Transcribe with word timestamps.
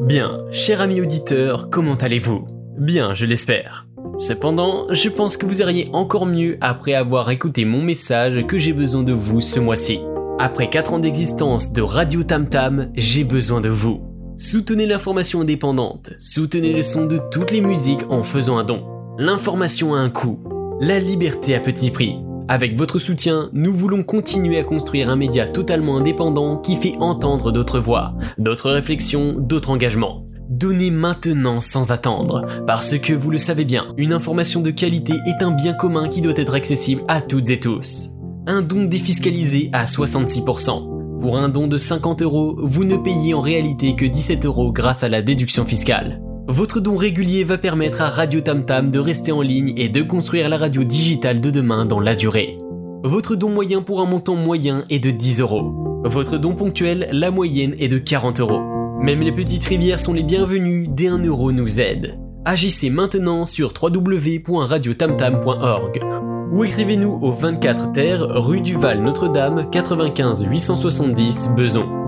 Bien, 0.00 0.38
cher 0.50 0.80
ami 0.80 1.02
auditeur, 1.02 1.68
comment 1.68 1.94
allez-vous? 1.94 2.46
Bien, 2.78 3.12
je 3.14 3.26
l'espère. 3.26 3.86
Cependant, 4.16 4.86
je 4.90 5.10
pense 5.10 5.36
que 5.36 5.44
vous 5.44 5.60
iriez 5.60 5.90
encore 5.92 6.24
mieux 6.24 6.56
après 6.62 6.94
avoir 6.94 7.30
écouté 7.30 7.66
mon 7.66 7.82
message 7.82 8.46
que 8.46 8.58
j'ai 8.58 8.72
besoin 8.72 9.02
de 9.02 9.12
vous 9.12 9.42
ce 9.42 9.60
mois-ci. 9.60 10.00
Après 10.38 10.70
4 10.70 10.94
ans 10.94 10.98
d'existence 11.00 11.74
de 11.74 11.82
Radio 11.82 12.22
Tam 12.22 12.48
Tam, 12.48 12.90
j'ai 12.94 13.24
besoin 13.24 13.60
de 13.60 13.68
vous. 13.68 14.00
Soutenez 14.38 14.86
l'information 14.86 15.42
indépendante, 15.42 16.14
soutenez 16.16 16.72
le 16.72 16.82
son 16.82 17.04
de 17.04 17.18
toutes 17.30 17.50
les 17.50 17.60
musiques 17.60 18.10
en 18.10 18.22
faisant 18.22 18.56
un 18.56 18.64
don. 18.64 18.86
L'information 19.18 19.94
a 19.94 19.98
un 19.98 20.08
coût, 20.08 20.42
la 20.80 20.98
liberté 20.98 21.54
à 21.54 21.60
petit 21.60 21.90
prix. 21.90 22.14
Avec 22.52 22.76
votre 22.76 22.98
soutien, 22.98 23.48
nous 23.52 23.72
voulons 23.72 24.02
continuer 24.02 24.58
à 24.58 24.64
construire 24.64 25.08
un 25.08 25.14
média 25.14 25.46
totalement 25.46 25.98
indépendant 25.98 26.56
qui 26.56 26.74
fait 26.74 26.96
entendre 26.98 27.52
d'autres 27.52 27.78
voix, 27.78 28.14
d'autres 28.38 28.72
réflexions, 28.72 29.36
d'autres 29.38 29.70
engagements. 29.70 30.26
Donnez 30.48 30.90
maintenant 30.90 31.60
sans 31.60 31.92
attendre, 31.92 32.44
parce 32.66 32.98
que 32.98 33.12
vous 33.12 33.30
le 33.30 33.38
savez 33.38 33.64
bien, 33.64 33.94
une 33.96 34.12
information 34.12 34.62
de 34.62 34.72
qualité 34.72 35.12
est 35.26 35.44
un 35.44 35.52
bien 35.52 35.74
commun 35.74 36.08
qui 36.08 36.22
doit 36.22 36.32
être 36.34 36.56
accessible 36.56 37.04
à 37.06 37.20
toutes 37.20 37.50
et 37.50 37.60
tous. 37.60 38.16
Un 38.48 38.62
don 38.62 38.82
défiscalisé 38.82 39.70
à 39.72 39.84
66%. 39.84 41.20
Pour 41.20 41.38
un 41.38 41.50
don 41.50 41.68
de 41.68 41.78
50 41.78 42.22
euros, 42.22 42.56
vous 42.58 42.82
ne 42.82 42.96
payez 42.96 43.32
en 43.32 43.40
réalité 43.40 43.94
que 43.94 44.06
17 44.06 44.44
euros 44.44 44.72
grâce 44.72 45.04
à 45.04 45.08
la 45.08 45.22
déduction 45.22 45.64
fiscale. 45.64 46.20
Votre 46.50 46.80
don 46.80 46.96
régulier 46.96 47.44
va 47.44 47.56
permettre 47.58 48.02
à 48.02 48.08
Radio 48.08 48.40
Tam 48.40 48.66
Tam 48.66 48.90
de 48.90 48.98
rester 48.98 49.30
en 49.30 49.40
ligne 49.40 49.72
et 49.76 49.88
de 49.88 50.02
construire 50.02 50.48
la 50.48 50.58
radio 50.58 50.82
digitale 50.82 51.40
de 51.40 51.48
demain 51.48 51.86
dans 51.86 52.00
la 52.00 52.16
durée. 52.16 52.56
Votre 53.04 53.36
don 53.36 53.50
moyen 53.50 53.82
pour 53.82 54.00
un 54.00 54.04
montant 54.04 54.34
moyen 54.34 54.82
est 54.90 54.98
de 54.98 55.12
10 55.12 55.42
euros. 55.42 55.70
Votre 56.04 56.38
don 56.38 56.56
ponctuel, 56.56 57.08
la 57.12 57.30
moyenne 57.30 57.76
est 57.78 57.86
de 57.86 57.98
40 57.98 58.40
euros. 58.40 58.58
Même 59.00 59.20
les 59.20 59.30
petites 59.30 59.64
rivières 59.64 60.00
sont 60.00 60.12
les 60.12 60.24
bienvenues, 60.24 60.88
dès 60.88 61.06
1 61.06 61.24
euro 61.24 61.52
nous 61.52 61.80
aide. 61.80 62.18
Agissez 62.44 62.90
maintenant 62.90 63.46
sur 63.46 63.72
www.radiotamtam.org 63.80 66.00
ou 66.50 66.64
écrivez-nous 66.64 67.16
au 67.22 67.30
24 67.30 67.92
Terre, 67.92 68.26
rue 68.28 68.60
du 68.60 68.74
Val 68.74 69.00
Notre-Dame, 69.00 69.70
95 69.70 70.48
870 70.50 71.50
Beson. 71.56 71.99